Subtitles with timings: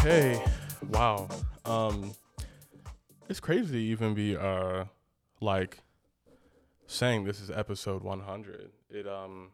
[0.00, 0.42] Okay.
[0.88, 1.28] Wow.
[1.66, 2.14] Um
[3.28, 4.86] it's crazy to even be uh
[5.42, 5.80] like
[6.86, 8.70] saying this is episode 100.
[8.88, 9.50] It um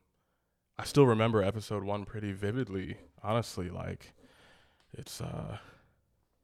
[0.79, 4.14] I still remember episode 1 pretty vividly, honestly, like
[4.93, 5.59] it's uh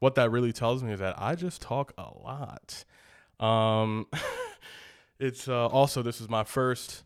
[0.00, 2.84] what that really tells me is that I just talk a lot.
[3.38, 4.08] Um
[5.20, 7.04] it's uh also this is my first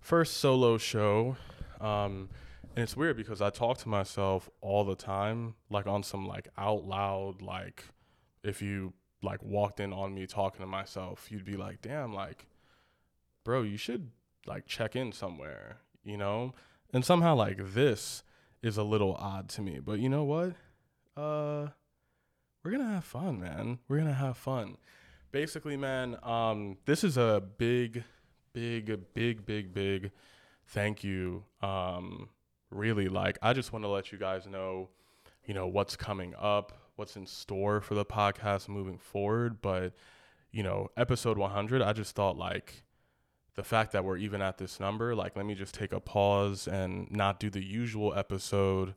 [0.00, 1.36] first solo show.
[1.80, 2.28] Um
[2.74, 6.48] and it's weird because I talk to myself all the time, like on some like
[6.58, 7.84] out loud, like
[8.42, 8.92] if you
[9.22, 12.46] like walked in on me talking to myself, you'd be like, damn, like,
[13.44, 14.10] bro, you should
[14.44, 16.52] like check in somewhere, you know?
[16.92, 18.24] And somehow like this
[18.60, 19.78] is a little odd to me.
[19.78, 20.54] But you know what?
[21.16, 21.68] Uh
[22.64, 23.78] we're gonna have fun, man.
[23.86, 24.78] We're gonna have fun.
[25.30, 28.04] Basically, man, um, this is a big,
[28.52, 30.10] big, big, big, big
[30.66, 32.28] thank you um
[32.74, 34.88] really like i just want to let you guys know
[35.46, 39.92] you know what's coming up what's in store for the podcast moving forward but
[40.50, 42.82] you know episode 100 i just thought like
[43.54, 46.66] the fact that we're even at this number like let me just take a pause
[46.66, 48.94] and not do the usual episode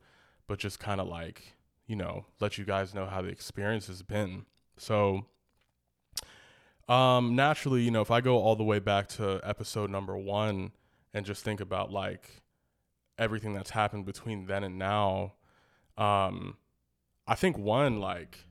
[0.47, 1.55] but just kind of like
[1.85, 4.45] you know let you guys know how the experience has been.
[4.77, 5.25] So
[6.87, 10.71] um naturally you know if i go all the way back to episode number 1
[11.13, 12.41] and just think about like
[13.17, 15.33] everything that's happened between then and now
[15.97, 16.57] um
[17.27, 18.45] i think one like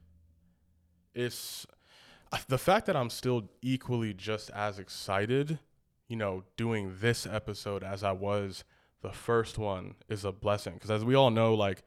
[1.14, 1.67] it's
[2.48, 5.59] the fact that i'm still equally just as excited
[6.09, 8.64] you know doing this episode as i was
[9.06, 10.75] the first one is a blessing.
[10.75, 11.83] Because as we all know like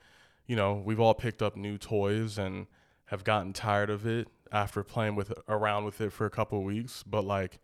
[0.48, 2.68] you know we've all picked up new toys and
[3.06, 7.04] have gotten tired of it after playing with around with it for a couple weeks.
[7.04, 7.60] But like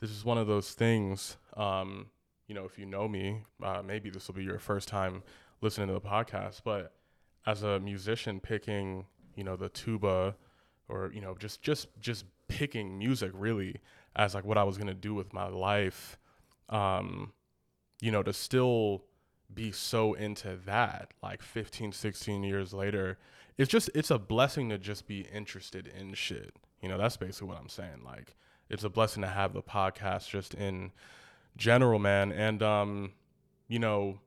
[0.00, 2.06] this is one of those things um
[2.48, 5.22] you know, if you know me, uh, maybe this will be your first time
[5.60, 6.62] listening to the podcast.
[6.64, 6.92] But
[7.46, 9.06] as a musician, picking,
[9.36, 10.34] you know, the tuba,
[10.88, 13.76] or you know, just just just picking music really
[14.16, 16.18] as like what I was gonna do with my life,
[16.70, 17.32] um,
[18.00, 19.04] you know, to still
[19.52, 23.18] be so into that like 15 16 years later
[23.56, 27.48] it's just it's a blessing to just be interested in shit you know that's basically
[27.48, 28.36] what i'm saying like
[28.68, 30.92] it's a blessing to have the podcast just in
[31.58, 32.32] general, man.
[32.32, 33.12] And um,
[33.66, 34.20] you know,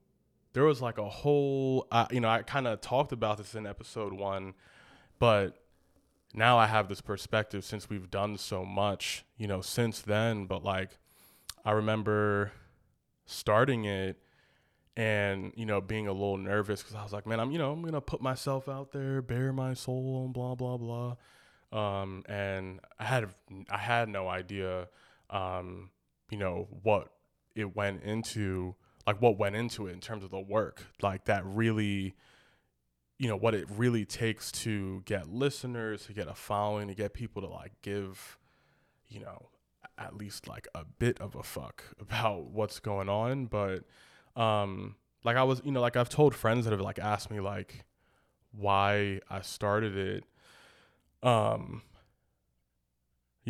[0.53, 3.65] there was like a whole, uh, you know, I kind of talked about this in
[3.65, 4.53] episode one,
[5.17, 5.57] but
[6.33, 10.45] now I have this perspective since we've done so much, you know, since then.
[10.45, 10.99] But like,
[11.65, 12.51] I remember
[13.25, 14.17] starting it
[14.97, 17.71] and you know being a little nervous because I was like, man, I'm you know
[17.71, 21.15] I'm gonna put myself out there, bare my soul, and blah blah blah.
[21.71, 23.29] Um, and I had
[23.69, 24.89] I had no idea,
[25.29, 25.91] um,
[26.29, 27.09] you know what
[27.55, 28.75] it went into
[29.07, 32.15] like what went into it in terms of the work like that really
[33.17, 37.13] you know what it really takes to get listeners to get a following to get
[37.13, 38.37] people to like give
[39.09, 39.49] you know
[39.97, 43.45] at least like a bit of a fuck about what's going on.
[43.45, 43.83] But
[44.35, 44.95] um
[45.25, 47.83] like i was you know like i've told friends that have like asked me like
[48.53, 50.23] why i started it.
[51.21, 51.83] Um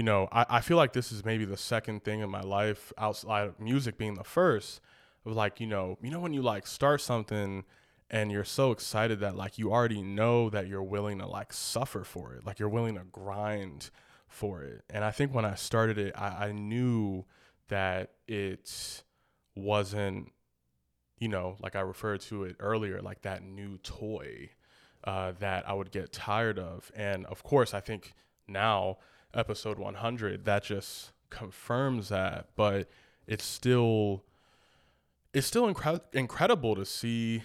[0.01, 2.91] you know, I, I feel like this is maybe the second thing in my life
[2.97, 4.81] outside of music being the first
[5.27, 7.65] of like, you know, you know when you like start something
[8.09, 12.03] and you're so excited that like you already know that you're willing to like suffer
[12.03, 12.43] for it.
[12.43, 13.91] Like you're willing to grind
[14.27, 14.81] for it.
[14.89, 17.25] And I think when I started it, I, I knew
[17.67, 19.03] that it
[19.55, 20.31] wasn't,
[21.19, 24.49] you know, like I referred to it earlier, like that new toy
[25.03, 26.91] uh, that I would get tired of.
[26.95, 28.15] And of course, I think
[28.47, 28.97] now
[29.33, 32.89] episode 100 that just confirms that but
[33.27, 34.23] it's still
[35.33, 37.41] it's still incre- incredible to see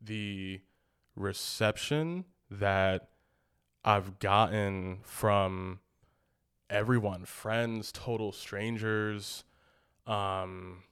[0.00, 0.60] the
[1.14, 3.08] reception that
[3.84, 5.78] I've gotten from
[6.68, 9.44] everyone friends total strangers
[10.06, 10.82] um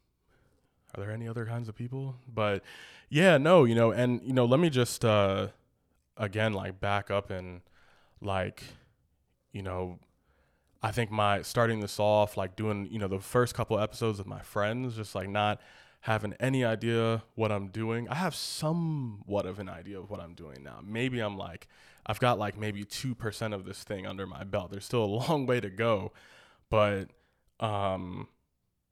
[0.95, 2.17] are there any other kinds of people?
[2.33, 2.63] But
[3.09, 5.49] yeah no you know and you know let me just uh
[6.17, 7.61] again like back up and
[8.21, 8.63] like
[9.53, 9.99] you know
[10.87, 14.29] I think my starting this off, like doing, you know, the first couple episodes with
[14.29, 15.61] my friends, just like not
[16.03, 18.09] having any idea what I'm doing.
[18.09, 20.79] I have somewhat of an idea of what I'm doing now.
[20.85, 21.67] Maybe I'm like,
[22.07, 24.71] I've got like maybe 2% of this thing under my belt.
[24.71, 26.13] There's still a long way to go.
[26.71, 27.07] But
[27.59, 28.29] um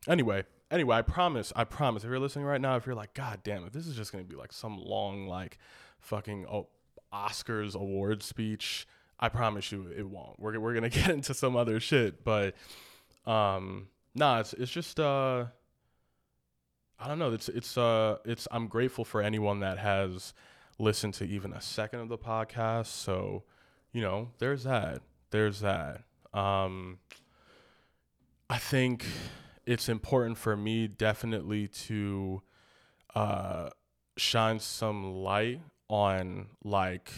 [0.09, 0.43] anyway,
[0.73, 3.65] anyway, I promise, I promise if you're listening right now, if you're like, God damn
[3.67, 5.59] it, this is just gonna be like some long, like
[6.01, 6.67] fucking oh,
[7.13, 8.85] Oscars award speech
[9.25, 10.39] I promise you it won't.
[10.39, 12.55] We're we're gonna get into some other shit, but
[13.25, 15.47] um, nah, it's it's just uh,
[17.01, 17.33] I don't know.
[17.33, 20.35] It's it's uh, it's I'm grateful for anyone that has
[20.79, 22.89] listened to even a second of the podcast.
[22.89, 23.45] So,
[23.95, 25.01] you know, there's that.
[25.31, 26.03] There's that.
[26.35, 26.99] Um,
[28.51, 29.07] I think
[29.65, 32.43] it's important for me definitely to
[33.15, 33.71] uh,
[34.19, 37.11] shine some light on like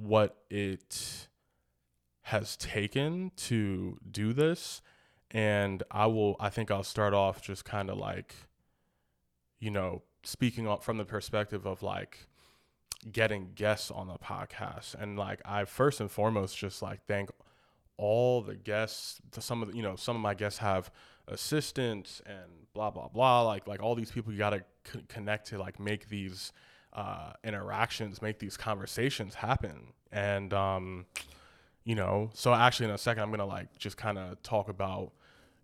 [0.00, 1.28] what it
[2.22, 4.82] has taken to do this.
[5.30, 8.34] And I will I think I'll start off just kind of like
[9.58, 12.26] you know speaking up from the perspective of like
[13.10, 14.94] getting guests on the podcast.
[14.94, 17.30] And like I first and foremost just like thank
[17.96, 19.20] all the guests.
[19.32, 20.90] To some of the, you know some of my guests have
[21.28, 23.42] assistants and blah blah blah.
[23.42, 26.52] Like like all these people you got to c- connect to like make these
[26.92, 31.06] uh, interactions make these conversations happen and um
[31.84, 35.12] you know so actually in a second i'm gonna like just kind of talk about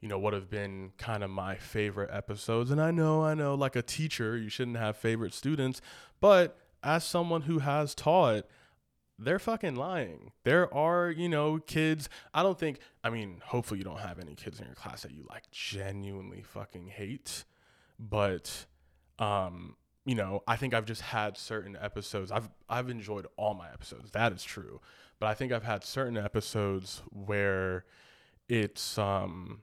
[0.00, 3.54] you know what have been kind of my favorite episodes and i know i know
[3.54, 5.80] like a teacher you shouldn't have favorite students
[6.20, 8.44] but as someone who has taught
[9.18, 10.32] they're fucking lying.
[10.44, 12.08] There are, you know, kids.
[12.34, 15.12] I don't think, I mean, hopefully you don't have any kids in your class that
[15.12, 17.44] you like genuinely fucking hate.
[17.98, 18.66] But,
[19.18, 19.76] um,
[20.06, 22.30] you know, I think I've just had certain episodes.
[22.30, 24.12] I've I've enjoyed all my episodes.
[24.12, 24.80] That is true.
[25.18, 27.84] But I think I've had certain episodes where
[28.48, 29.62] it's um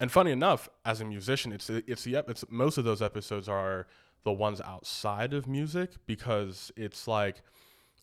[0.00, 3.86] and funny enough, as a musician, it's it's the it's most of those episodes are
[4.24, 7.42] the ones outside of music because it's like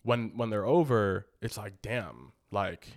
[0.03, 2.87] when when they're over, it's like damn, like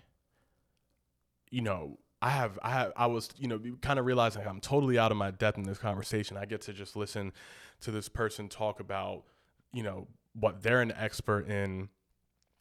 [1.50, 4.96] you know, I have I have I was you know kind of realizing I'm totally
[4.96, 6.37] out of my depth in this conversation.
[6.37, 7.32] I get to just listen
[7.81, 9.25] to this person talk about
[9.73, 11.88] you know what they're an expert in.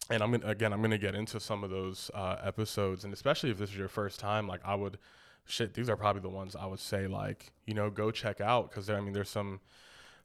[0.10, 3.04] And I'm gonna again I'm gonna get into some of those uh, episodes.
[3.04, 4.98] And especially if this is your first time like I would
[5.45, 8.69] shit these are probably the ones I would say like you know go check out.
[8.69, 9.60] Because I mean there's some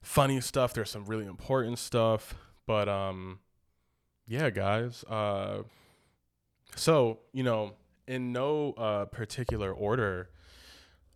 [0.01, 0.73] funny stuff.
[0.73, 2.33] There's some really important stuff.
[2.65, 3.39] But um
[4.27, 5.61] yeah guys uh
[6.75, 7.73] so you know
[8.07, 10.29] in no uh particular order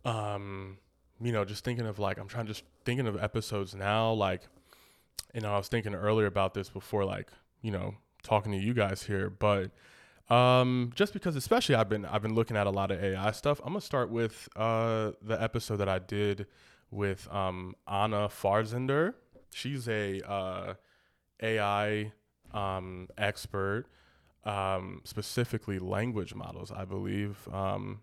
[0.04, 0.78] um
[1.20, 4.42] you know just thinking of like I'm trying to just thinking of episodes now like
[5.32, 7.28] you know I was thinking earlier about this before like
[7.62, 7.94] you know
[8.24, 9.70] talking to you guys here, but
[10.28, 13.60] um, just because especially I've been I've been looking at a lot of AI stuff.
[13.60, 16.48] I'm gonna start with uh, the episode that I did
[16.90, 19.14] with um, Anna Farzender.
[19.52, 20.74] She's a uh,
[21.40, 22.10] AI
[22.52, 23.84] um, expert,
[24.44, 27.48] um, specifically language models, I believe.
[27.52, 28.02] Um,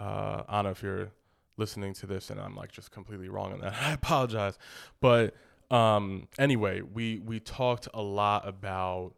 [0.00, 1.10] uh, Anna, if you're
[1.56, 4.58] listening to this and I'm like just completely wrong on that, I apologize.
[5.00, 5.34] But
[5.70, 9.14] um, anyway, we we talked a lot about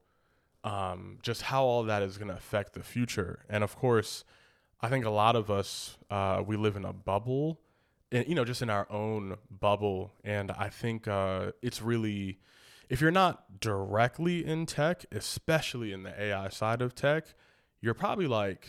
[0.63, 3.45] um, just how all that is going to affect the future.
[3.49, 4.25] And of course,
[4.81, 7.61] I think a lot of us uh, we live in a bubble,
[8.11, 10.13] and you know, just in our own bubble.
[10.25, 12.39] And I think uh, it's really,
[12.89, 17.35] if you're not directly in tech, especially in the AI side of tech,
[17.81, 18.69] you're probably like,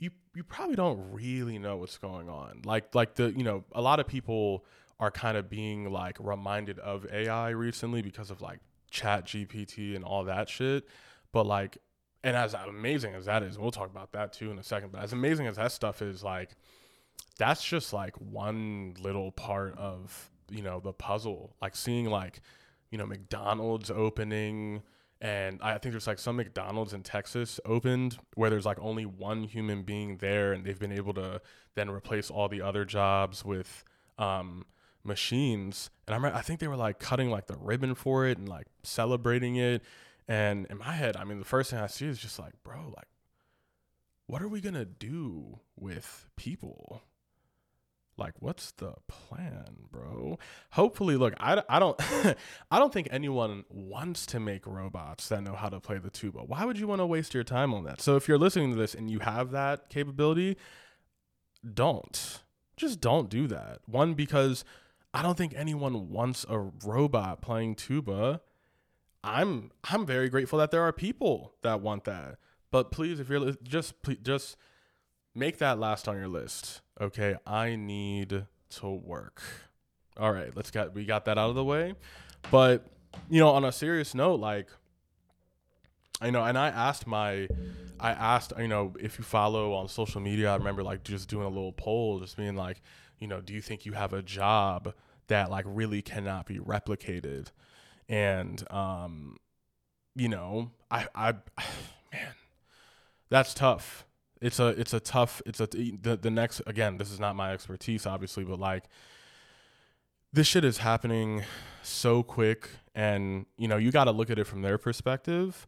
[0.00, 2.62] you you probably don't really know what's going on.
[2.64, 4.64] Like like the you know, a lot of people
[4.98, 8.58] are kind of being like reminded of AI recently because of like
[8.90, 10.84] chat GPT and all that shit.
[11.32, 11.78] But like,
[12.24, 14.92] and as amazing as that is, we'll talk about that too in a second.
[14.92, 16.50] But as amazing as that stuff is, like,
[17.38, 21.56] that's just like one little part of, you know, the puzzle.
[21.62, 22.40] Like seeing like,
[22.90, 24.82] you know, McDonald's opening.
[25.20, 29.44] And I think there's like some McDonald's in Texas opened where there's like only one
[29.44, 31.42] human being there, and they've been able to
[31.74, 33.84] then replace all the other jobs with,
[34.18, 34.64] um,
[35.04, 35.90] machines.
[36.06, 38.48] And I remember, I think they were like cutting like the ribbon for it and
[38.48, 39.82] like celebrating it.
[40.30, 42.92] And in my head I mean the first thing I see is just like bro
[42.96, 43.08] like
[44.28, 47.02] what are we to do with people
[48.20, 50.38] like what's the plan bro
[50.72, 52.00] hopefully look i, I don't
[52.70, 56.40] i don't think anyone wants to make robots that know how to play the tuba
[56.40, 58.76] why would you want to waste your time on that so if you're listening to
[58.76, 60.56] this and you have that capability
[61.74, 62.42] don't
[62.76, 64.64] just don't do that one because
[65.12, 68.40] I don't think anyone wants a robot playing tuba.
[69.24, 72.36] I'm I'm very grateful that there are people that want that.
[72.70, 74.56] But please, if you're just please, just
[75.34, 76.80] make that last on your list.
[77.00, 79.42] Okay, I need to work.
[80.18, 81.94] All right, let's get we got that out of the way.
[82.50, 82.86] But
[83.30, 84.68] you know, on a serious note, like
[86.20, 87.48] I know, and I asked my,
[87.98, 91.46] I asked, you know, if you follow on social media, I remember like just doing
[91.46, 92.82] a little poll, just being like,
[93.18, 94.92] you know, do you think you have a job
[95.28, 97.46] that like really cannot be replicated?
[98.08, 99.38] And um,
[100.14, 101.32] you know, I I
[102.12, 102.34] man,
[103.30, 104.04] that's tough.
[104.40, 107.52] It's a it's a tough it's a the, the next again, this is not my
[107.52, 108.84] expertise obviously, but like
[110.32, 111.44] this shit is happening
[111.82, 115.66] so quick and you know you got to look at it from their perspective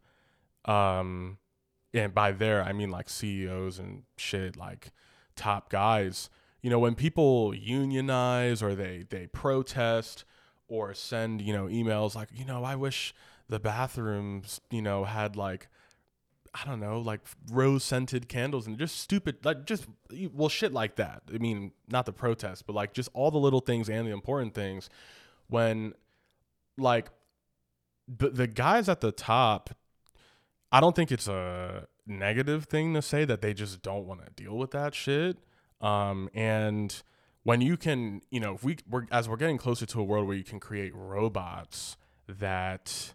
[0.67, 1.39] um
[1.95, 4.93] and by there i mean like ceos and shit like
[5.37, 6.31] top guys.
[6.61, 10.25] You know when people unionize or they they protest
[10.69, 13.15] or send you know emails like you know i wish
[13.49, 15.69] the bathrooms you know had like
[16.55, 19.87] I don't know, like rose scented candles and just stupid, like just
[20.33, 21.23] well, shit like that.
[21.33, 24.55] I mean, not the protest, but like just all the little things and the important
[24.55, 24.91] things.
[25.49, 25.95] When
[26.77, 27.11] like
[28.07, 29.71] the the guys at the top,
[30.71, 34.31] I don't think it's a negative thing to say that they just don't want to
[34.33, 35.39] deal with that shit.
[35.81, 37.03] Um, and
[37.45, 40.27] when you can, you know, if we we're as we're getting closer to a world
[40.27, 41.97] where you can create robots
[42.29, 43.15] that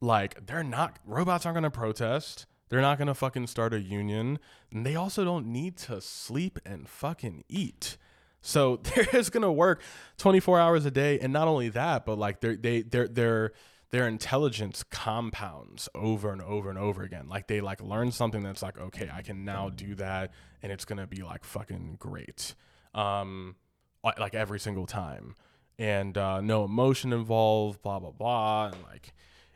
[0.00, 2.46] like they're not robots aren't going to protest.
[2.68, 4.38] They're not going to fucking start a union.
[4.72, 7.96] And they also don't need to sleep and fucking eat.
[8.40, 9.82] So they're just going to work
[10.18, 13.52] 24 hours a day and not only that, but like they're they they're they're
[13.90, 17.28] their intelligence compounds over and over and over again.
[17.28, 20.30] Like they like learn something that's like, okay, I can now do that
[20.62, 22.54] and it's gonna be like fucking great.
[22.94, 23.56] Um
[24.02, 25.34] like every single time.
[25.76, 28.66] And uh no emotion involved, blah blah blah.
[28.66, 29.12] And like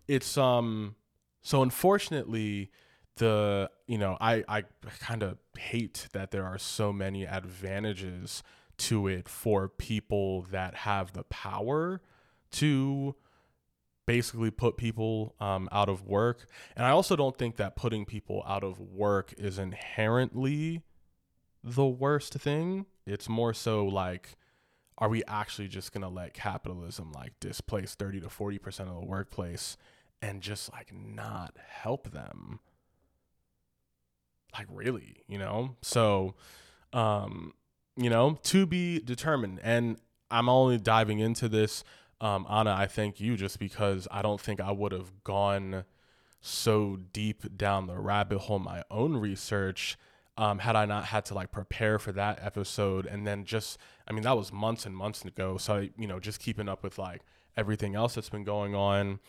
[0.08, 0.94] it's um
[1.42, 2.70] so unfortunately
[3.16, 4.62] the you know i i
[5.00, 8.42] kind of hate that there are so many advantages
[8.76, 12.00] to it for people that have the power
[12.50, 13.14] to
[14.06, 16.46] basically put people um, out of work.
[16.76, 20.82] And i also don't think that putting people out of work is inherently
[21.62, 22.86] the worst thing.
[23.06, 24.36] It's more so like
[24.98, 29.06] are we actually just going to let capitalism like displace 30 to 40% of the
[29.06, 29.76] workplace
[30.22, 32.60] and just like not help them?
[34.52, 35.76] Like really you know?
[35.82, 36.34] So
[36.92, 37.52] um
[37.96, 39.60] you know to be determined.
[39.62, 39.98] And
[40.30, 41.84] i'm only diving into this
[42.20, 45.84] um anna i thank you just because i don't think i would have gone
[46.40, 49.96] so deep down the rabbit hole my own research
[50.36, 54.12] um, had I not had to like prepare for that episode and then just I
[54.12, 57.22] mean that was months and months ago so you know just keeping up with like
[57.56, 59.20] everything else that's been going on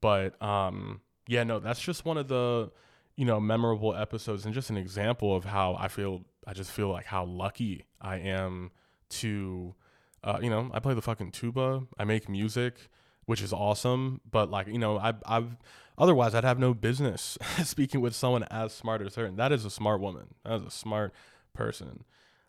[0.00, 2.70] but um, yeah, no, that's just one of the
[3.16, 6.22] you know memorable episodes and just an example of how I feel.
[6.46, 8.70] I just feel like how lucky I am
[9.08, 9.74] to,
[10.22, 11.82] uh, you know, I play the fucking tuba.
[11.98, 12.88] I make music,
[13.26, 14.20] which is awesome.
[14.28, 15.56] But like, you know, I, I've
[15.98, 19.24] otherwise I'd have no business speaking with someone as smart as her.
[19.26, 20.34] And that is a smart woman.
[20.44, 21.12] That is a smart
[21.52, 22.04] person.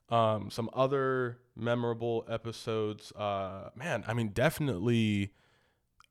[0.09, 3.11] Um, some other memorable episodes.
[3.11, 5.33] Uh, man, I mean, definitely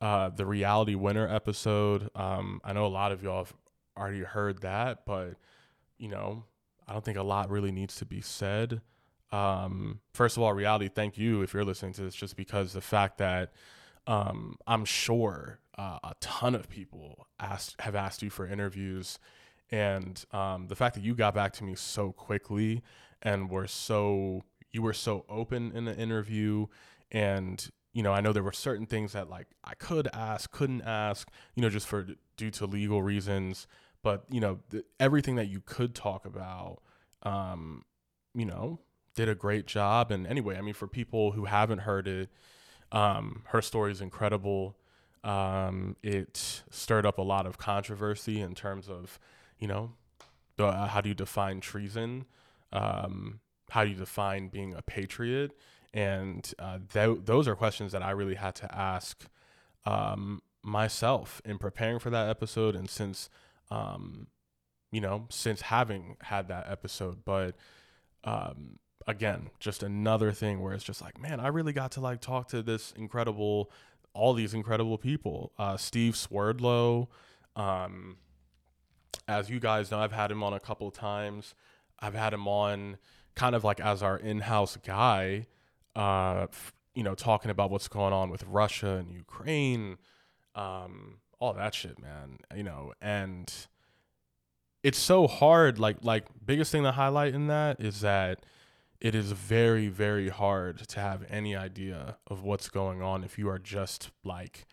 [0.00, 2.10] uh, the reality winner episode.
[2.14, 3.54] Um, I know a lot of y'all have
[3.96, 5.36] already heard that, but
[5.98, 6.44] you know,
[6.86, 8.82] I don't think a lot really needs to be said.
[9.32, 12.80] Um, first of all, reality, thank you if you're listening to this, just because the
[12.80, 13.52] fact that
[14.06, 19.18] um, I'm sure uh, a ton of people asked have asked you for interviews,
[19.70, 22.82] and um, the fact that you got back to me so quickly
[23.22, 26.66] and were so you were so open in the interview,
[27.10, 30.82] and you know, I know there were certain things that like I could ask, couldn't
[30.82, 33.66] ask, you know, just for due to legal reasons.
[34.02, 36.82] But you know, the, everything that you could talk about,
[37.22, 37.84] um,
[38.34, 38.80] you know,
[39.14, 40.10] did a great job.
[40.10, 42.28] And anyway, I mean, for people who haven't heard it,
[42.92, 44.76] um, her story is incredible.
[45.24, 49.18] Um, it stirred up a lot of controversy in terms of,
[49.58, 49.92] you know,
[50.56, 52.26] the, uh, how do you define treason?
[52.72, 53.40] Um,
[53.70, 55.52] how do you define being a patriot?
[55.92, 59.26] And uh, th- those are questions that I really had to ask
[59.84, 62.76] um, myself in preparing for that episode.
[62.76, 63.28] And since,
[63.70, 64.28] um,
[64.92, 67.56] you know, since having had that episode, but
[68.24, 72.20] um, again, just another thing where it's just like, man, I really got to like
[72.20, 73.70] talk to this incredible,
[74.14, 75.52] all these incredible people.
[75.58, 77.08] Uh, Steve Swerdlow,
[77.54, 78.16] um,
[79.28, 81.54] as you guys know, I've had him on a couple times.
[81.98, 82.98] I've had him on
[83.34, 85.46] kind of like as our in-house guy
[85.96, 86.46] uh,
[86.94, 89.96] you know, talking about what's going on with Russia and Ukraine,
[90.54, 92.38] um, all that shit, man.
[92.54, 93.52] You know, and
[94.82, 95.78] it's so hard.
[95.78, 98.44] Like, like biggest thing to highlight in that is that
[99.00, 103.48] it is very, very hard to have any idea of what's going on if you
[103.48, 104.66] are just like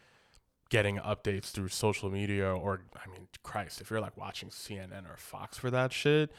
[0.70, 5.18] getting updates through social media or I mean, Christ, if you're like watching CNN or
[5.18, 6.32] Fox for that shit,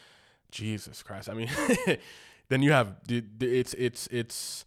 [0.50, 1.28] Jesus Christ.
[1.28, 1.50] I mean,
[2.48, 4.64] then you have it's it's it's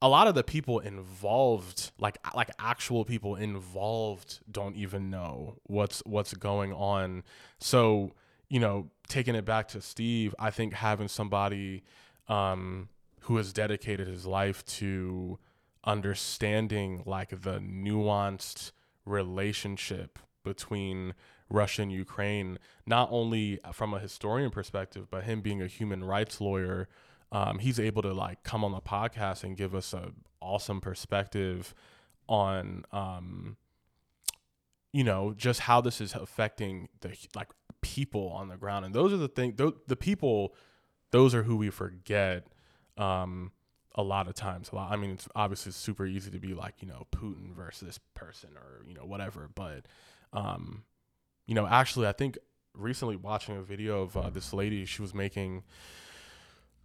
[0.00, 6.02] a lot of the people involved like like actual people involved don't even know what's
[6.06, 7.24] what's going on
[7.58, 8.12] so
[8.48, 11.82] you know taking it back to steve i think having somebody
[12.28, 12.88] um
[13.22, 15.38] who has dedicated his life to
[15.84, 18.72] understanding like the nuanced
[19.04, 21.14] relationship between
[21.50, 26.40] Russia and Ukraine, not only from a historian perspective, but him being a human rights
[26.40, 26.88] lawyer.
[27.30, 31.74] Um, he's able to like come on the podcast and give us a awesome perspective
[32.28, 33.56] on um,
[34.92, 37.48] you know just how this is affecting the like
[37.80, 38.84] people on the ground.
[38.84, 40.54] And those are the thing the people
[41.10, 42.46] those are who we forget
[42.96, 43.52] um,
[43.94, 44.70] a lot of times.
[44.72, 47.86] A lot i mean it's obviously super easy to be like you know putin versus
[47.86, 49.48] this person or you know whatever.
[49.54, 49.86] But
[50.32, 50.84] um,
[51.46, 52.36] you know actually i think
[52.74, 55.64] recently watching a video of uh, this lady she was making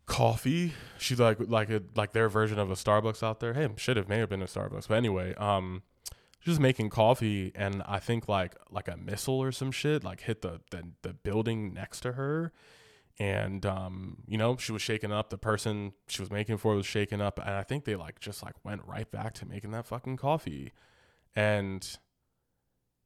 [0.05, 0.73] coffee.
[0.97, 3.53] She's like like a like their version of a starbucks out there.
[3.53, 4.87] Hey should have may have been a starbucks.
[4.87, 5.83] But anyway um
[6.43, 10.41] just making coffee and I think like like a missile or some shit like hit
[10.41, 12.51] the the, the building next to her.
[13.19, 15.29] And um you know she was shaken up.
[15.29, 17.39] The person she was making for was shaken up.
[17.39, 20.73] And I think they like just like went right back to making that fucking coffee.
[21.35, 21.97] And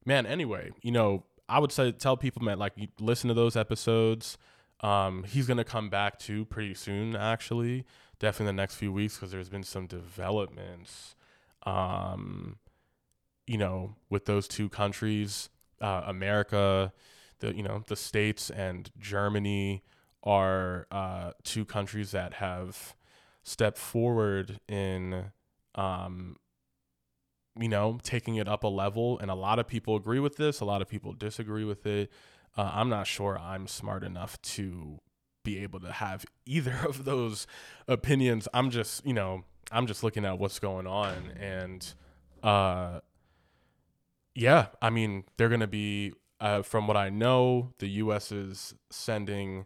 [0.06, 4.38] man anyway you know I would say tell people man like listen to those episodes.
[4.82, 7.86] Um he's going to come back too pretty soon actually.
[8.20, 11.16] Definitely in the next few weeks cuz there's been some developments.
[11.64, 12.58] Um
[13.48, 15.50] you know, with those two countries,
[15.82, 16.92] uh, America,
[17.40, 19.84] the you know the states and Germany
[20.24, 22.96] are uh, two countries that have
[23.44, 25.32] stepped forward in,
[25.76, 26.36] um,
[27.58, 29.18] you know, taking it up a level.
[29.20, 30.60] And a lot of people agree with this.
[30.60, 32.12] A lot of people disagree with it.
[32.58, 35.00] Uh, I'm not sure I'm smart enough to
[35.44, 37.48] be able to have either of those
[37.88, 38.50] opinions.
[38.54, 41.94] I'm just, you know, I'm just looking at what's going on and
[42.44, 43.00] uh
[44.38, 48.32] yeah, I mean, they're going to be, uh, from what I know, the U.S.
[48.32, 49.66] is sending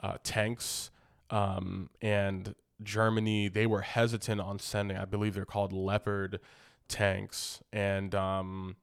[0.00, 0.90] uh, tanks,
[1.30, 6.40] um, and Germany, they were hesitant on sending, I believe they're called Leopard
[6.88, 7.60] tanks.
[7.72, 8.76] And um,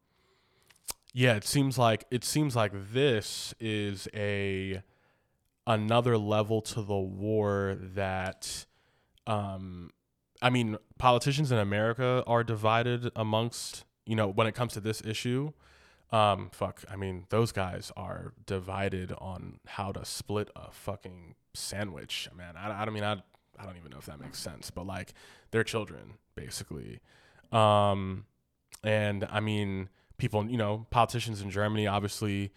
[1.14, 4.84] yeah, it seems like it seems like this is a
[5.68, 8.66] another level to the war that
[9.28, 9.92] um,
[10.42, 15.02] I mean, politicians in America are divided amongst you know, when it comes to this
[15.06, 15.52] issue,
[16.12, 22.30] um, fuck, I mean, those guys are divided on how to split a fucking sandwich.
[22.36, 23.14] Man, I, I mean, I,
[23.60, 25.14] I don't even know if that makes sense, but like,
[25.52, 27.00] they're children, basically.
[27.52, 28.26] Um,
[28.84, 32.52] and I mean, people, you know, politicians in Germany, obviously,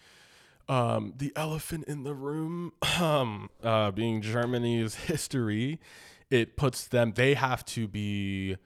[0.69, 5.81] um, the elephant in the room, um, uh, being Germany's history,
[6.31, 8.57] it puts them, they have to be,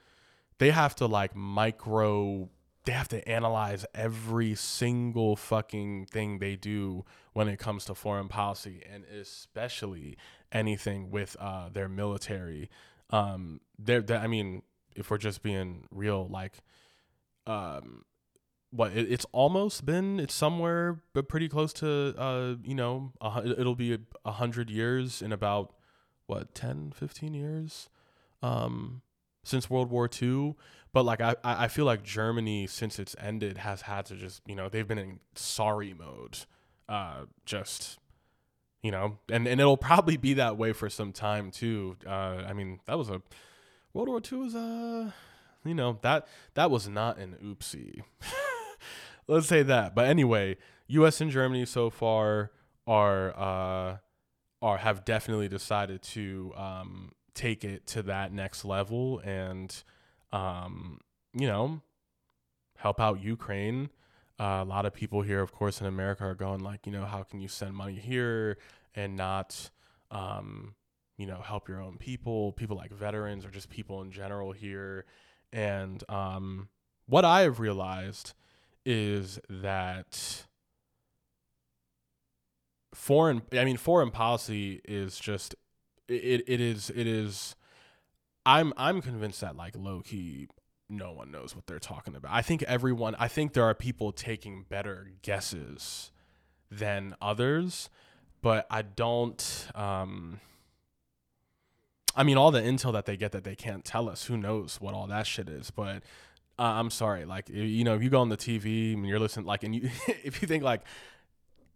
[0.59, 2.49] they have to like micro
[2.85, 8.29] they have to analyze every single fucking thing they do when it comes to foreign
[8.29, 10.16] policy and especially
[10.51, 12.68] anything with uh, their military.
[13.11, 14.62] Um, they're, they're, I mean,
[14.97, 16.59] if we're just being real, like,
[17.47, 18.05] um,
[18.71, 23.42] what it, it's almost been, it's somewhere but pretty close to, uh, you know, a,
[23.59, 25.75] it'll be a, hundred years in about
[26.27, 27.88] what 10, 15 years,
[28.42, 29.03] um,
[29.44, 30.55] since World War II
[30.92, 34.55] but like I, I feel like Germany since it's ended has had to just you
[34.55, 36.40] know they've been in sorry mode,
[36.88, 37.98] uh, just
[38.83, 41.96] you know, and and it'll probably be that way for some time too.
[42.07, 43.22] Uh, I mean that was a
[43.94, 45.14] World War II was a
[45.64, 48.02] you know that that was not an oopsie.
[49.26, 49.94] Let's say that.
[49.94, 51.20] But anyway, U.S.
[51.22, 52.50] and Germany so far
[52.87, 53.96] are uh,
[54.61, 59.83] are have definitely decided to um, take it to that next level and
[60.33, 61.01] um,
[61.35, 61.81] you know,
[62.77, 63.90] help out Ukraine.
[64.40, 67.05] Uh, a lot of people here, of course, in America are going like, you know,
[67.05, 68.59] how can you send money here
[68.95, 69.71] and not,
[70.11, 70.75] um,
[71.16, 75.05] you know, help your own people, people like veterans or just people in general here.
[75.53, 76.68] And um,
[77.07, 78.33] what I have realized
[78.85, 80.45] is that
[82.95, 85.55] foreign, I mean, foreign policy is just,
[86.12, 87.57] it, it is, it is
[88.44, 90.48] I'm I'm convinced that like low key
[90.88, 92.33] no one knows what they're talking about.
[92.33, 96.12] I think everyone I think there are people taking better guesses
[96.70, 97.88] than others,
[98.40, 100.40] but I don't um
[102.14, 104.81] I mean all the intel that they get that they can't tell us, who knows
[104.81, 106.03] what all that shit is, but
[106.59, 109.46] uh, I'm sorry, like you know, if you go on the TV and you're listening
[109.46, 110.83] like and you if you think like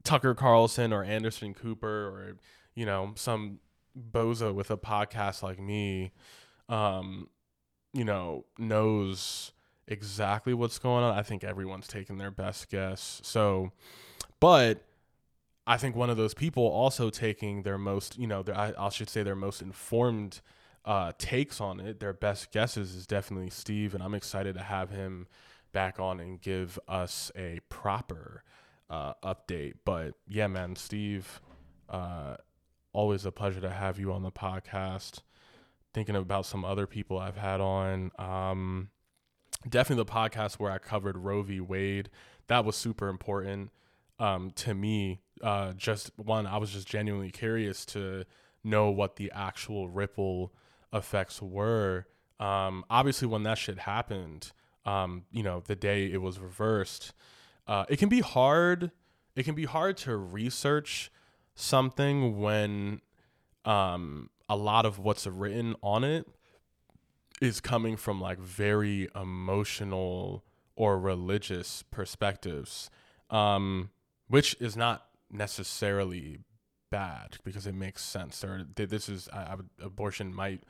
[0.05, 2.37] Tucker Carlson or Anderson Cooper or
[2.75, 3.61] you know, some
[3.97, 6.13] bozo with a podcast like me
[6.69, 7.29] um,
[7.93, 9.53] you know, knows
[9.89, 11.17] exactly what's going on.
[11.17, 13.21] I think everyone's taking their best guess.
[13.23, 13.73] So,
[14.41, 14.83] but
[15.67, 18.89] I think one of those people also taking their most, you know, their, I, I
[18.91, 20.41] should say their most informed
[20.85, 24.91] uh, takes on it, their best guesses is definitely Steve, and I'm excited to have
[24.91, 25.27] him
[25.73, 28.45] back on and give us a proper
[28.89, 29.75] uh, update.
[29.85, 31.41] But yeah, man, Steve,
[31.89, 32.37] uh,
[32.97, 35.21] always a pleasure to have you on the podcast.
[35.93, 38.11] Thinking about some other people I've had on.
[38.19, 38.89] Um,
[39.69, 41.61] definitely the podcast where I covered Roe v.
[41.61, 42.09] Wade.
[42.47, 43.71] That was super important
[44.19, 45.21] um, to me.
[45.43, 48.25] Uh, just one, I was just genuinely curious to
[48.65, 50.55] know what the actual ripple
[50.93, 52.07] effects were.
[52.41, 54.53] Um, obviously, when that shit happened,
[54.87, 57.13] um, you know, the day it was reversed,
[57.69, 58.91] uh, it can be hard.
[59.35, 61.11] It can be hard to research
[61.57, 63.01] something when
[63.65, 66.27] um, a lot of what's written on it
[67.41, 70.45] is coming from like very emotional
[70.77, 72.91] or religious perspectives,
[73.31, 73.91] um,
[74.29, 76.39] which is not necessarily
[76.91, 78.45] bad because it makes sense.
[78.45, 80.63] Or this is I, abortion might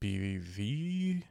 [0.00, 1.22] be the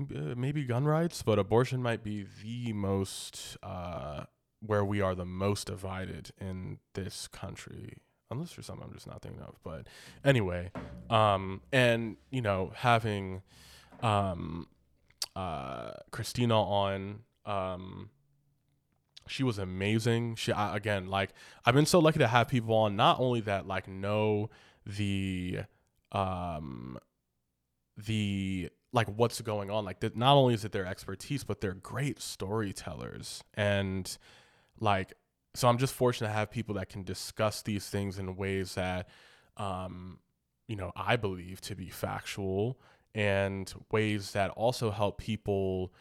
[0.00, 4.24] uh, maybe gun rights, but abortion might be the most uh,
[4.66, 7.98] where we are the most divided in this country.
[8.30, 9.56] Unless there's something I'm just not thinking of.
[9.62, 9.86] But
[10.24, 10.70] anyway,
[11.10, 13.42] um, and you know, having
[14.00, 14.66] um,
[15.36, 18.10] uh, Christina on, um,
[19.28, 20.36] she was amazing.
[20.36, 21.30] She I, again, like
[21.64, 22.96] I've been so lucky to have people on.
[22.96, 24.50] Not only that, like know
[24.86, 25.60] the
[26.12, 26.98] um,
[27.96, 29.84] the like what's going on.
[29.84, 34.16] Like that, not only is it their expertise, but they're great storytellers and
[34.80, 35.12] like
[35.54, 39.08] so i'm just fortunate to have people that can discuss these things in ways that
[39.56, 40.18] um
[40.66, 42.78] you know i believe to be factual
[43.14, 45.92] and ways that also help people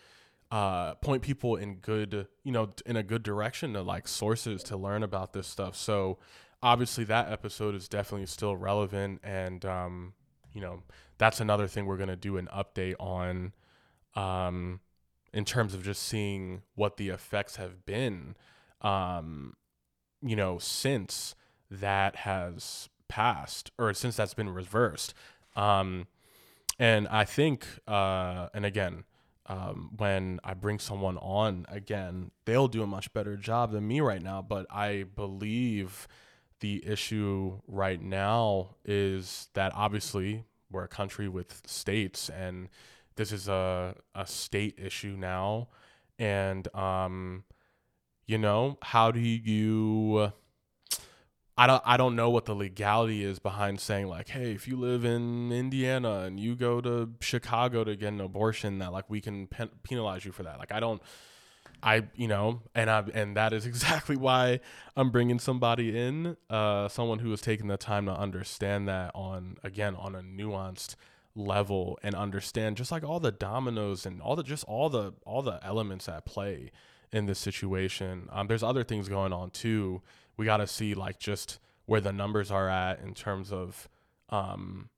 [0.54, 4.78] uh, point people in good, you know, in a good direction to like sources to
[4.78, 5.76] learn about this stuff.
[5.76, 6.20] So
[6.62, 10.14] obviously that episode is definitely still relevant, and um,
[10.54, 10.84] you know,
[11.18, 13.54] that's another thing we're gonna do an update on,
[14.16, 14.80] um,
[15.34, 18.36] in terms of just seeing what the effects have been
[18.84, 19.54] um,
[20.22, 21.36] you know, since
[21.70, 25.14] that has passed or since that's been reversed.
[25.56, 26.08] Um,
[26.80, 29.04] and I think, uh, and again,
[29.46, 34.02] um, when I bring someone on again, they'll do a much better job than me
[34.02, 34.42] right now.
[34.42, 36.08] But I believe
[36.62, 42.70] the issue right now is that obviously we're a country with states, and
[43.16, 45.68] this is a, a state issue now.
[46.18, 47.44] And um,
[48.34, 50.32] you know, how do you
[51.56, 54.76] I don't I don't know what the legality is behind saying like, hey, if you
[54.76, 59.22] live in Indiana and you go to Chicago to get an abortion, that like we
[59.22, 60.58] can pen- penalize you for that.
[60.58, 61.00] Like I don't,
[61.84, 64.62] I you know, and I and that is exactly why
[64.98, 69.58] I'm bringing somebody in, uh, someone who has taken the time to understand that on
[69.64, 70.96] again on a nuanced
[71.36, 75.44] level and understand just like all the dominoes and all the just all the all
[75.44, 76.72] the elements at play
[77.14, 78.28] in this situation.
[78.32, 80.02] Um, there's other things going on too.
[80.36, 83.88] We got to see like just where the numbers are at in terms of,
[84.30, 84.90] um,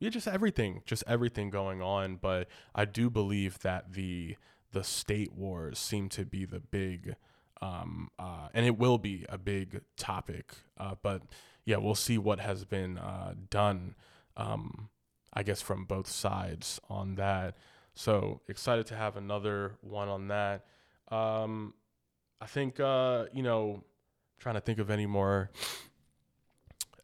[0.00, 2.16] yeah, just everything, just everything going on.
[2.16, 4.36] But I do believe that the
[4.72, 7.16] the state wars seem to be the big,
[7.60, 10.52] um, uh, and it will be a big topic.
[10.78, 11.22] Uh, but
[11.64, 13.94] yeah, we'll see what has been uh, done.
[14.36, 14.88] Um,
[15.32, 17.56] I guess from both sides on that.
[17.94, 20.64] So excited to have another one on that.
[21.10, 21.74] Um,
[22.40, 23.84] I think uh, you know,
[24.38, 25.50] trying to think of any more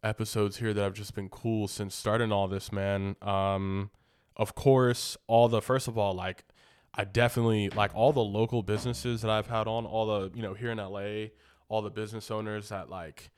[0.03, 3.17] episodes here that have just been cool since starting all this, man.
[3.23, 3.91] Um,
[4.37, 6.45] of course, all the first of all, like
[6.95, 10.55] I definitely like all the local businesses that I've had on, all the you know
[10.55, 11.29] here in LA,
[11.69, 13.31] all the business owners that like,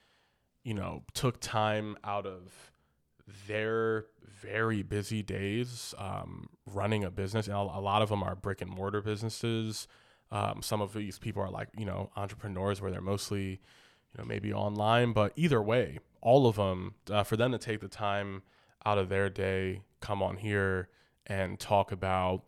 [0.62, 2.72] you know, took time out of
[3.46, 4.06] their
[4.40, 7.46] very busy days um, running a business.
[7.46, 9.88] And a lot of them are brick and mortar businesses.
[10.30, 14.24] Um, some of these people are like, you know, entrepreneurs where they're mostly, you know,
[14.24, 18.42] maybe online, but either way, all of them, uh, for them to take the time
[18.84, 20.88] out of their day, come on here
[21.26, 22.42] and talk about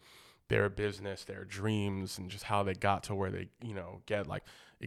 [0.49, 4.27] their business, their dreams, and just how they got to where they, you know, get
[4.27, 4.43] like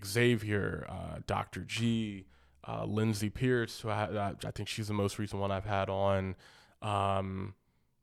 [0.06, 1.62] Xavier, uh, Dr.
[1.62, 2.26] G,
[2.68, 6.36] uh, Lindsay Pierce, who I, I, think she's the most recent one I've had on.
[6.82, 7.56] Um,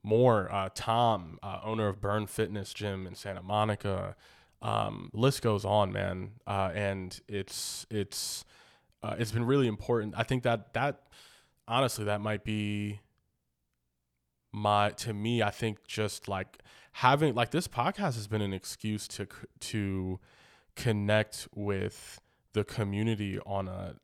[0.03, 4.17] more, uh, Tom, uh, owner of Burn Fitness Gym in Santa Monica,
[4.63, 6.33] um, list goes on, man.
[6.47, 8.45] Uh, and it's it's
[9.03, 10.15] uh, it's been really important.
[10.17, 11.03] I think that that
[11.67, 13.01] honestly that might be
[14.53, 15.43] my to me.
[15.43, 16.59] I think just like
[16.93, 19.27] having like this podcast has been an excuse to
[19.61, 20.21] to
[20.77, 22.21] connect with
[22.53, 23.97] the community on a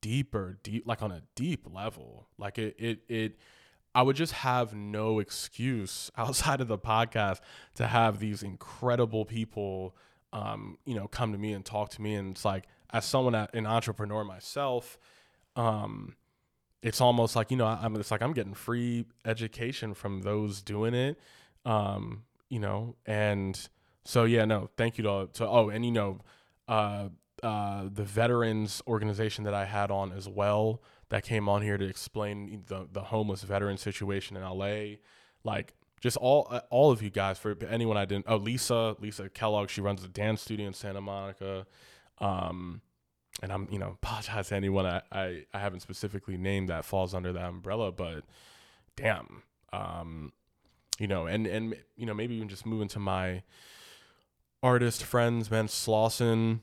[0.00, 3.38] deeper deep like on a deep level like it it it
[3.94, 7.40] I would just have no excuse outside of the podcast
[7.74, 9.96] to have these incredible people,
[10.32, 12.14] um, you know, come to me and talk to me.
[12.14, 14.98] And it's like, as someone, an entrepreneur myself,
[15.56, 16.16] um,
[16.84, 20.94] it's almost like you know I'm it's like I'm getting free education from those doing
[20.94, 21.18] it,
[21.64, 23.58] um, you know, and
[24.04, 26.20] so yeah, no, thank you to, all, to oh, and you know,
[26.68, 27.08] uh,
[27.42, 30.82] uh, the veterans organization that I had on as well
[31.14, 34.96] that came on here to explain the the homeless veteran situation in LA,
[35.44, 39.28] like just all uh, all of you guys for anyone I didn't oh Lisa Lisa
[39.28, 41.66] Kellogg she runs a dance studio in Santa Monica,
[42.18, 42.80] um,
[43.44, 47.14] and I'm you know apologize to anyone I, I I haven't specifically named that falls
[47.14, 48.24] under that umbrella, but
[48.96, 50.32] damn, um,
[50.98, 53.44] you know, and and you know maybe even just moving to my
[54.64, 56.58] artist friends, man, Slauson,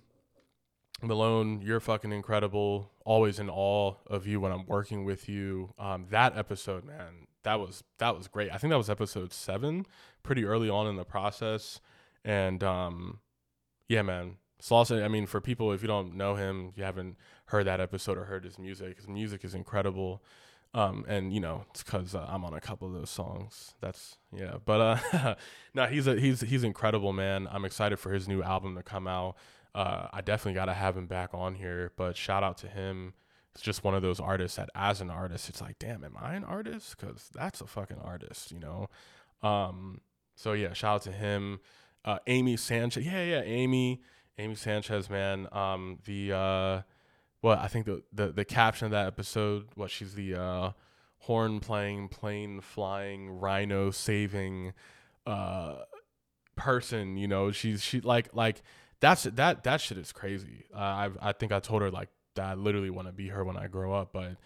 [1.02, 2.92] Malone, you're fucking incredible.
[3.06, 5.74] Always in awe of you when I'm working with you.
[5.80, 8.52] Um, that episode, man, that was that was great.
[8.52, 9.86] I think that was episode seven,
[10.24, 11.80] pretty early on in the process,
[12.24, 13.20] and um,
[13.88, 15.04] yeah, man, Slauson.
[15.04, 18.26] I mean, for people if you don't know him, you haven't heard that episode or
[18.26, 18.98] heard his music.
[18.98, 20.24] His music is incredible.
[20.74, 23.76] Um, and you know, it's because uh, I'm on a couple of those songs.
[23.82, 25.36] That's yeah, but uh,
[25.74, 27.48] no, he's a he's he's incredible, man.
[27.52, 29.36] I'm excited for his new album to come out.
[29.74, 31.92] Uh, I definitely got to have him back on here.
[31.96, 33.14] But shout out to him.
[33.54, 36.36] It's just one of those artists that, as an artist, it's like, damn, am I
[36.36, 36.96] an artist?
[36.98, 38.90] Because that's a fucking artist, you know.
[39.44, 40.02] Um,
[40.36, 41.60] so yeah, shout out to him.
[42.06, 44.02] Uh, Amy Sanchez, yeah, yeah, Amy,
[44.38, 45.48] Amy Sanchez, man.
[45.52, 46.82] Um, the uh,
[47.42, 50.72] what I think the, the the caption of that episode, what she's the uh,
[51.20, 54.74] horn playing, plane flying, rhino saving
[55.28, 55.76] uh,
[56.56, 57.18] person.
[57.18, 58.64] You know, she's she like like
[59.02, 60.66] that's that that shit is crazy.
[60.74, 63.44] Uh, I I think I told her like that I literally want to be her
[63.44, 64.38] when I grow up, but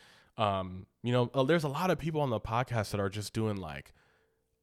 [0.42, 3.32] um, you know, uh, there's a lot of people on the podcast that are just
[3.32, 3.94] doing like,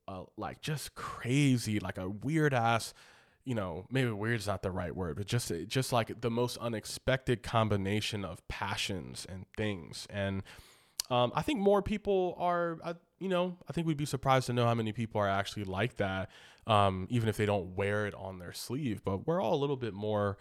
[0.09, 2.92] uh, like just crazy, like a weird ass
[3.44, 6.57] you know, maybe weird is not the right word, but just just like the most
[6.59, 10.07] unexpected combination of passions and things.
[10.11, 10.42] And
[11.12, 14.55] um, I think more people are, uh, you know, I think we'd be surprised to
[14.55, 16.31] know how many people are actually like that,
[16.66, 19.05] um, even if they don't wear it on their sleeve.
[19.05, 20.38] But we're all a little bit more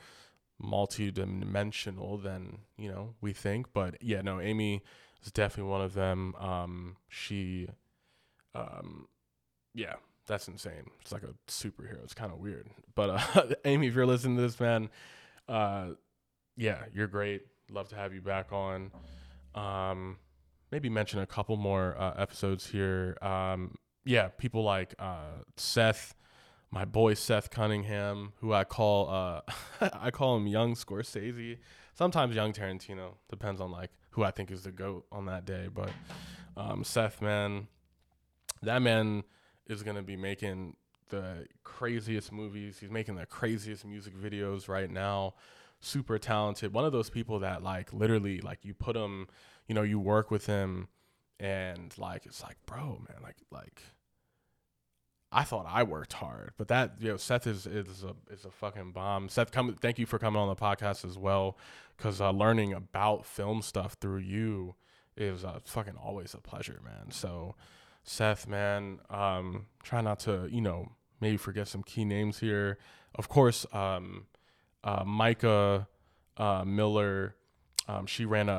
[0.57, 3.73] multi-dimensional than you know we think.
[3.73, 4.81] But yeah, no, Amy
[5.21, 6.35] is definitely one of them.
[6.35, 7.67] Um, she,
[8.55, 9.09] um,
[9.73, 10.89] yeah, that's insane.
[11.01, 12.01] It's like a superhero.
[12.01, 12.69] It's kind of weird.
[12.95, 14.89] But uh, Amy, if you're listening to this, man,
[15.49, 15.89] uh,
[16.55, 17.41] yeah, you're great.
[17.69, 18.91] Love to have you back on.
[19.53, 20.15] Um,
[20.71, 23.17] maybe mention a couple more uh, episodes here.
[23.21, 26.15] Um, yeah, people like uh, Seth,
[26.71, 29.41] my boy Seth Cunningham, who I call uh,
[29.93, 31.57] I call him Young Scorsese.
[31.93, 35.67] Sometimes Young Tarantino depends on like who I think is the goat on that day.
[35.73, 35.91] But
[36.57, 37.67] um, Seth, man,
[38.61, 39.23] that man
[39.67, 40.75] is to be making
[41.09, 42.77] the craziest movies.
[42.79, 45.35] He's making the craziest music videos right now.
[45.79, 46.73] Super talented.
[46.73, 49.27] One of those people that like literally like you put him,
[49.71, 50.89] you know, you work with him
[51.39, 53.81] and like it's like, bro, man, like like
[55.31, 58.51] I thought I worked hard, but that you know Seth is is a is a
[58.51, 59.29] fucking bomb.
[59.29, 61.57] Seth, come thank you for coming on the podcast as well,
[61.95, 64.75] because uh, learning about film stuff through you
[65.15, 67.11] is uh, fucking always a pleasure, man.
[67.11, 67.55] So
[68.03, 68.99] Seth, man.
[69.09, 72.77] Um, try not to, you know, maybe forget some key names here.
[73.15, 74.25] Of course, um,
[74.83, 75.87] uh, Micah
[76.35, 77.37] uh, Miller.
[77.91, 78.53] Um, she ran a,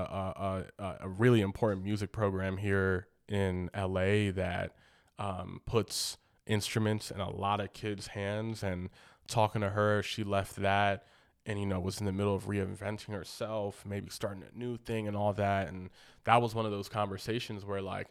[0.79, 4.73] a, a, really important music program here in LA that
[5.19, 8.63] um, puts instruments in a lot of kids' hands.
[8.63, 8.91] And
[9.27, 11.07] talking to her, she left that
[11.47, 15.09] and you know was in the middle of reinventing herself, maybe starting a new thing
[15.09, 15.69] and all that.
[15.69, 15.89] And
[16.25, 18.09] that was one of those conversations where like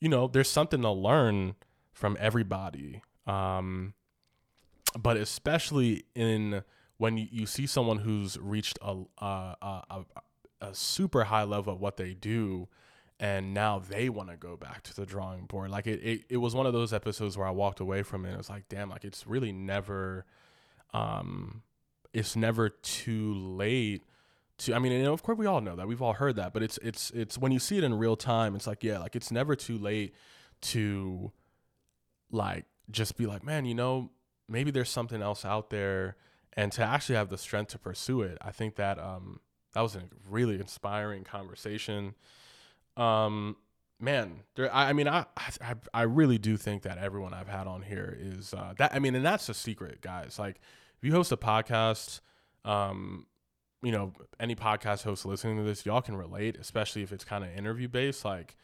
[0.00, 1.54] you know, there's something to learn
[1.92, 3.02] from everybody.
[3.26, 3.94] Um,
[4.98, 6.62] but especially in
[6.98, 10.04] when you, you see someone who's reached a, a, a,
[10.60, 12.68] a super high level of what they do,
[13.20, 15.70] and now they want to go back to the drawing board.
[15.70, 18.28] Like it, it, it was one of those episodes where I walked away from it.
[18.28, 20.24] And it was like, damn, like it's really never,
[20.92, 21.62] um,
[22.12, 24.04] it's never too late
[24.56, 25.88] to I mean, of course we all know that.
[25.88, 28.54] We've all heard that, but it's it's it's when you see it in real time,
[28.54, 30.14] it's like, yeah, like it's never too late
[30.62, 31.32] to
[32.30, 34.10] like just be like, man, you know,
[34.48, 36.16] maybe there's something else out there
[36.52, 38.38] and to actually have the strength to pursue it.
[38.40, 39.40] I think that um
[39.74, 42.14] that was a really inspiring conversation.
[42.96, 43.56] Um
[44.00, 47.66] man, there I, I mean I, I I really do think that everyone I've had
[47.66, 50.38] on here is uh that I mean, and that's the secret, guys.
[50.38, 50.60] Like
[50.98, 52.20] if you host a podcast
[52.64, 53.26] um
[53.84, 57.44] you know, any podcast host listening to this, y'all can relate, especially if it's kind
[57.44, 58.24] of interview based.
[58.24, 58.56] Like,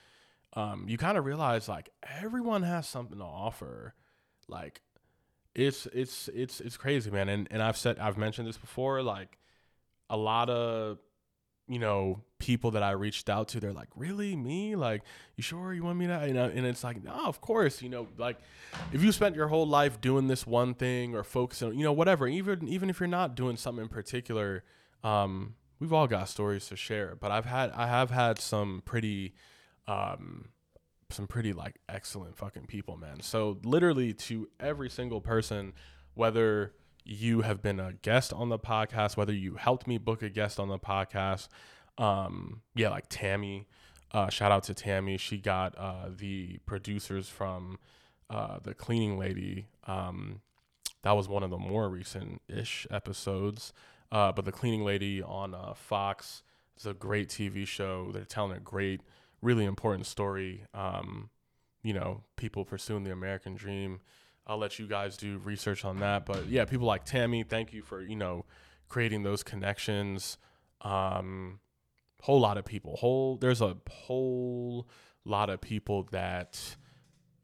[0.55, 3.95] um, you kind of realize like everyone has something to offer.
[4.49, 4.81] Like
[5.55, 7.29] it's it's it's it's crazy, man.
[7.29, 9.03] And and I've said I've mentioned this before.
[9.03, 9.37] Like
[10.11, 10.99] a lot of
[11.67, 14.77] you know people that I reached out to, they're like, "Really, me?
[14.77, 15.03] Like,
[15.37, 17.81] you sure you want me to?" You know, and it's like, no, of course.
[17.81, 18.39] You know, like
[18.93, 22.27] if you spent your whole life doing this one thing or focusing, you know, whatever.
[22.27, 24.65] Even even if you're not doing something in particular,
[25.05, 27.15] um, we've all got stories to share.
[27.15, 29.35] But I've had I have had some pretty
[29.87, 30.49] um
[31.13, 33.21] some pretty like excellent fucking people, man.
[33.21, 35.73] So literally to every single person,
[36.15, 36.73] whether
[37.11, 40.61] you have been a guest on the podcast, whether you helped me book a guest
[40.61, 41.49] on the podcast,
[41.99, 43.67] um, yeah, like Tammy.
[44.13, 45.17] Uh, shout out to Tammy.
[45.17, 47.79] She got uh, the producers from
[48.29, 49.67] uh, the cleaning lady.
[49.89, 50.41] Um,
[51.03, 53.73] that was one of the more recent ish episodes.
[54.13, 56.43] Uh, but the cleaning lady on uh, Fox
[56.79, 58.11] is a great TV show.
[58.13, 59.01] They're telling a great
[59.43, 60.65] really important story.
[60.75, 61.31] Um,
[61.83, 64.01] you know, people pursuing the American dream.
[64.51, 66.27] I'll let you guys do research on that.
[66.27, 68.45] But yeah, people like Tammy, thank you for, you know,
[68.89, 70.39] creating those connections.
[70.81, 71.61] Um,
[72.23, 72.97] whole lot of people.
[72.97, 74.89] Whole there's a whole
[75.25, 76.77] lot of people that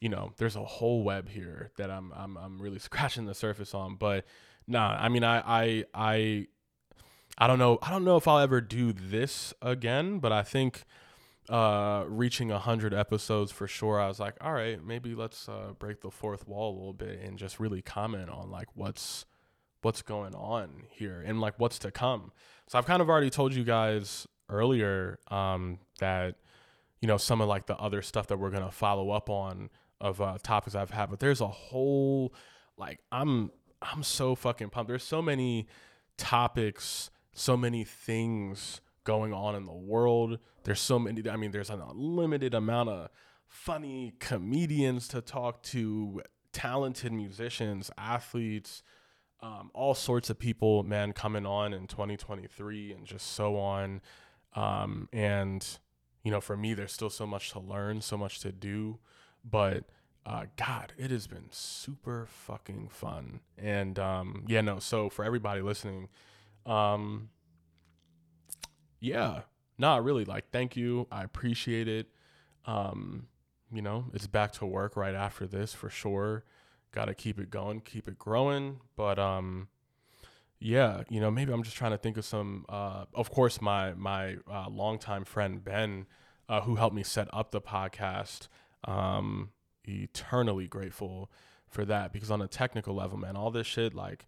[0.00, 3.72] you know, there's a whole web here that I'm I'm I'm really scratching the surface
[3.72, 3.94] on.
[3.94, 4.24] But
[4.66, 6.46] nah, I mean I I I
[7.38, 10.82] I don't know I don't know if I'll ever do this again, but I think
[11.48, 16.00] uh, reaching 100 episodes for sure i was like all right maybe let's uh, break
[16.00, 19.24] the fourth wall a little bit and just really comment on like what's
[19.86, 22.32] what's going on here and like what's to come.
[22.66, 26.34] So i've kind of already told you guys earlier um, that
[27.00, 30.20] you know some of like the other stuff that we're gonna follow up on of
[30.20, 32.34] uh, topics i've had but there's a whole
[32.76, 34.88] like i'm i'm so fucking pumped.
[34.88, 35.68] There's so many
[36.16, 40.38] topics so many things going on in the world.
[40.64, 43.08] There's so many, I mean, there's an unlimited amount of
[43.48, 46.20] funny comedians to talk to,
[46.52, 48.82] talented musicians, athletes,
[49.40, 54.00] um, all sorts of people, man, coming on in 2023 and just so on.
[54.54, 55.66] Um, and,
[56.24, 58.98] you know, for me, there's still so much to learn, so much to do.
[59.44, 59.84] But,
[60.24, 63.40] uh, God, it has been super fucking fun.
[63.58, 66.08] And, um, yeah, no, so for everybody listening,
[66.64, 67.28] um,
[69.00, 69.42] yeah,
[69.78, 70.24] not really.
[70.24, 71.06] Like, thank you.
[71.10, 72.08] I appreciate it.
[72.66, 73.26] Um,
[73.72, 76.44] you know, it's back to work right after this for sure.
[76.92, 78.80] Got to keep it going, keep it growing.
[78.96, 79.68] But um,
[80.58, 82.64] yeah, you know, maybe I'm just trying to think of some.
[82.68, 86.06] Uh, of course, my my uh, longtime friend Ben,
[86.48, 88.48] uh, who helped me set up the podcast.
[88.84, 89.50] Um,
[89.88, 91.30] eternally grateful
[91.68, 94.26] for that because on a technical level, man, all this shit like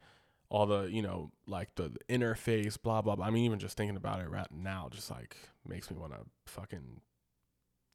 [0.51, 3.27] all the you know like the, the, interface blah blah blah.
[3.27, 6.21] I mean even just thinking about it right now just like makes me want to
[6.47, 7.01] fucking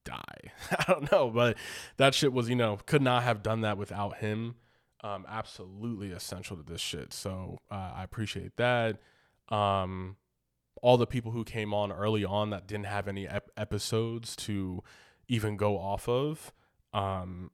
[0.05, 0.51] die.
[0.71, 1.57] I don't know but
[1.97, 4.55] that shit was you know could not have done that without him.
[5.03, 7.13] Um absolutely essential to this shit.
[7.13, 8.99] So uh, i appreciate that.
[9.49, 10.17] Um
[10.81, 14.83] all the people who came on early on that didn't have any ep- episodes to
[15.27, 16.51] even go off of
[16.93, 17.49] um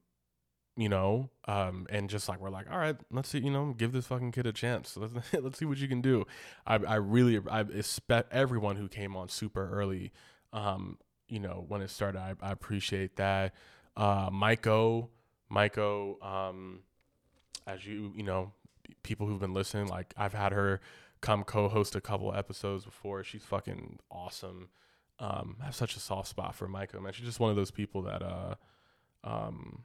[0.80, 3.92] you know, um, and just like we're like, all right, let's see, you know, give
[3.92, 4.96] this fucking kid a chance.
[4.96, 6.26] Let's let's see what you can do.
[6.66, 10.10] I I really I expect everyone who came on super early,
[10.54, 10.96] um,
[11.28, 12.18] you know, when it started.
[12.18, 13.54] I, I appreciate that.
[13.94, 15.08] Uh, Maiko,
[15.52, 16.80] Maiko, um,
[17.66, 18.52] as you you know,
[19.02, 20.80] people who've been listening, like I've had her
[21.20, 23.22] come co-host a couple episodes before.
[23.22, 24.70] She's fucking awesome.
[25.18, 27.12] Um, I have such a soft spot for Maiko, man.
[27.12, 28.54] She's just one of those people that uh,
[29.24, 29.84] um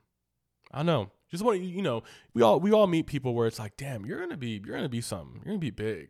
[0.71, 1.11] I know.
[1.31, 4.19] Just want you know, we all we all meet people where it's like, damn, you're
[4.19, 5.41] gonna be you're gonna be something.
[5.43, 6.09] You're gonna be big.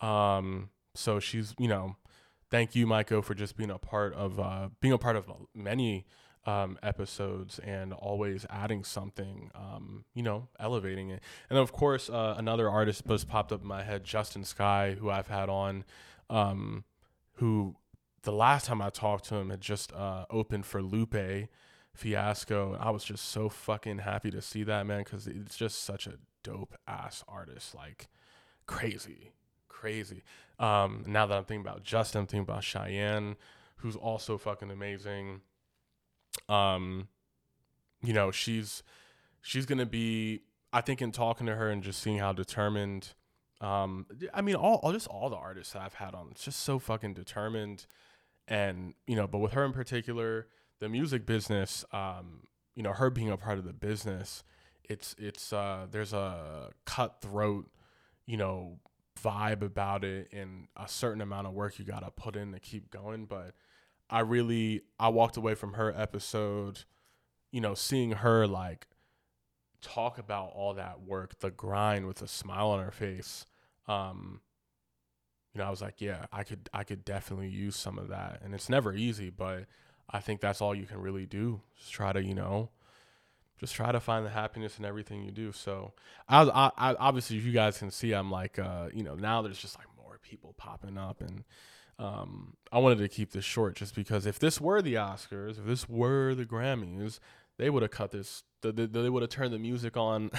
[0.00, 1.96] Um, so she's you know,
[2.50, 6.06] thank you, Maiko, for just being a part of uh, being a part of many
[6.46, 11.22] um, episodes and always adding something, um, you know, elevating it.
[11.50, 15.10] And of course, uh, another artist just popped up in my head, Justin Sky, who
[15.10, 15.84] I've had on,
[16.30, 16.84] um,
[17.34, 17.76] who
[18.22, 21.48] the last time I talked to him had just uh, opened for Lupe
[21.96, 22.76] Fiasco.
[22.78, 26.14] I was just so fucking happy to see that man because it's just such a
[26.42, 28.08] dope ass artist, like
[28.66, 29.32] crazy,
[29.68, 30.22] crazy.
[30.58, 33.36] Um, now that I'm thinking about Justin, I'm thinking about Cheyenne,
[33.76, 35.40] who's also fucking amazing.
[36.48, 37.08] Um,
[38.02, 38.82] you know, she's
[39.40, 40.42] she's gonna be.
[40.72, 43.14] I think in talking to her and just seeing how determined.
[43.60, 46.60] Um, I mean, all, all just all the artists that I've had on, it's just
[46.60, 47.86] so fucking determined,
[48.46, 50.48] and you know, but with her in particular,
[50.80, 52.42] the music business, um,
[52.74, 54.44] you know, her being a part of the business,
[54.84, 57.68] it's it's uh, there's a cutthroat,
[58.26, 58.78] you know,
[59.22, 62.90] vibe about it, and a certain amount of work you gotta put in to keep
[62.90, 63.24] going.
[63.24, 63.54] But
[64.10, 66.84] I really I walked away from her episode,
[67.50, 68.86] you know, seeing her like
[69.80, 73.46] talk about all that work, the grind with a smile on her face.
[73.88, 74.40] Um,
[75.54, 78.40] you know, I was like, yeah, I could I could definitely use some of that.
[78.44, 79.64] And it's never easy, but
[80.10, 81.60] I think that's all you can really do.
[81.78, 82.70] Just try to, you know,
[83.58, 85.52] just try to find the happiness in everything you do.
[85.52, 85.92] So,
[86.28, 89.58] I, I, I obviously, you guys can see, I'm like, uh, you know, now there's
[89.58, 91.44] just like more people popping up, and
[91.98, 95.64] um, I wanted to keep this short just because if this were the Oscars, if
[95.64, 97.18] this were the Grammys,
[97.58, 98.42] they would have cut this.
[98.62, 100.30] They, they would have turned the music on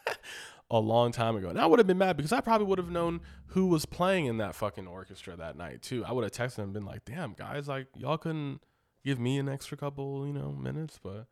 [0.70, 1.48] a long time ago.
[1.48, 4.26] And I would have been mad because I probably would have known who was playing
[4.26, 6.04] in that fucking orchestra that night too.
[6.04, 8.60] I would have texted them and been like, "Damn, guys, like y'all couldn't
[9.04, 11.26] give me an extra couple, you know, minutes." But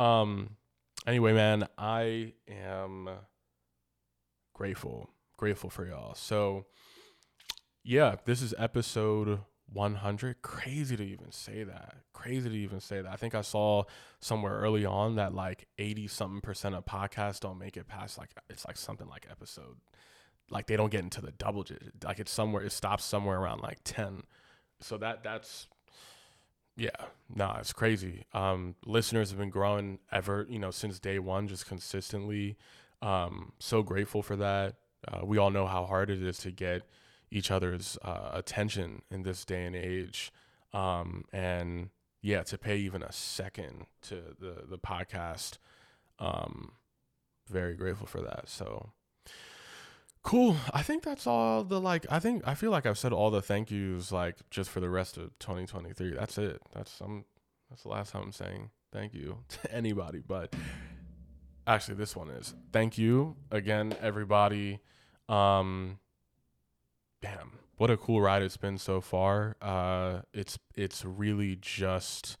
[0.00, 0.56] um,
[1.06, 3.08] anyway, man, I am
[4.54, 6.14] grateful, grateful for y'all.
[6.14, 6.66] So
[7.82, 9.40] yeah, this is episode
[9.72, 10.42] 100.
[10.42, 11.94] Crazy to even say that.
[12.12, 13.12] Crazy to even say that.
[13.12, 13.84] I think I saw
[14.20, 18.30] somewhere early on that like 80 something percent of podcasts don't make it past like
[18.50, 19.76] it's like something like episode
[20.50, 22.04] like they don't get into the double digit.
[22.04, 24.22] Like it's somewhere it stops somewhere around like 10.
[24.80, 25.68] So that that's
[26.78, 26.90] yeah,
[27.34, 28.24] no, nah, it's crazy.
[28.32, 32.56] Um listeners have been growing ever, you know, since day 1 just consistently.
[33.02, 34.76] Um so grateful for that.
[35.06, 36.82] Uh, we all know how hard it is to get
[37.30, 40.32] each other's uh, attention in this day and age.
[40.72, 41.90] Um, and
[42.22, 45.58] yeah, to pay even a second to the the podcast,
[46.18, 46.72] um,
[47.48, 48.48] very grateful for that.
[48.48, 48.90] So
[50.28, 50.56] cool.
[50.74, 52.06] I think that's all the like.
[52.10, 54.90] I think I feel like I've said all the thank yous like just for the
[54.90, 56.12] rest of 2023.
[56.12, 56.60] That's it.
[56.74, 57.24] That's some.
[57.70, 60.22] That's the last time I'm saying thank you to anybody.
[60.26, 60.54] But
[61.66, 64.80] actually, this one is thank you again, everybody.
[65.30, 65.98] Um,
[67.22, 69.56] damn, what a cool ride it's been so far.
[69.62, 72.36] Uh, it's it's really just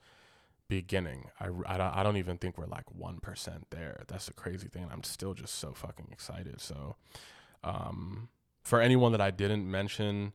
[0.68, 1.30] beginning.
[1.40, 4.04] I, I, I don't even think we're like 1% there.
[4.06, 4.86] That's a crazy thing.
[4.92, 6.60] I'm still just so fucking excited.
[6.60, 6.96] So,
[7.64, 8.28] um,
[8.62, 10.32] for anyone that I didn't mention,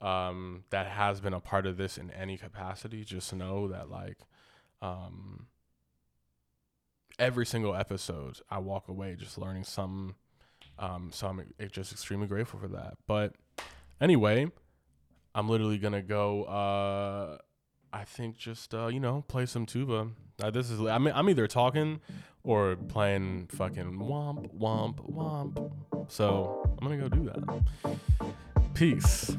[0.00, 4.18] um, that has been a part of this in any capacity, just know that like,
[4.80, 5.46] um,
[7.18, 10.16] every single episode I walk away just learning some,
[10.78, 12.94] um, so I'm just extremely grateful for that.
[13.06, 13.34] But
[14.02, 14.50] Anyway,
[15.32, 16.42] I'm literally gonna go.
[16.42, 17.38] Uh,
[17.92, 20.08] I think just uh, you know play some tuba.
[20.42, 22.00] Uh, this is I mean I'm either talking
[22.44, 25.72] or playing fucking womp womp womp.
[26.08, 27.62] So I'm gonna go do that.
[28.74, 29.36] Peace.